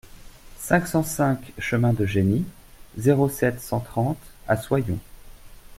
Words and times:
cinq 0.57 0.87
cent 0.87 1.03
cinq 1.03 1.53
chemin 1.59 1.93
de 1.93 2.07
Geny, 2.07 2.43
zéro 2.97 3.29
sept, 3.29 3.61
cent 3.61 3.81
trente 3.81 4.17
à 4.47 4.57
Soyons 4.57 4.97